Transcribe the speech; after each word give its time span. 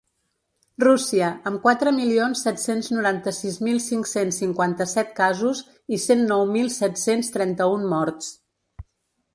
Rússia, 0.83 1.27
amb 1.49 1.59
quatre 1.65 1.93
milions 1.97 2.41
set-cents 2.47 2.89
noranta-sis 2.95 3.59
mil 3.67 3.77
cinc-cents 3.89 4.41
cinquanta-set 4.45 5.13
casos 5.23 5.63
i 5.99 6.03
cent 6.09 6.27
nou 6.35 6.45
mil 6.59 6.75
set-cents 6.81 7.33
trenta-un 7.39 7.89
morts. 7.97 8.37